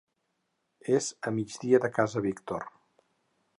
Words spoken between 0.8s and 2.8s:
És a migdia de Casa Víctor.